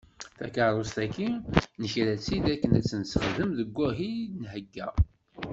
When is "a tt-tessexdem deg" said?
2.77-3.69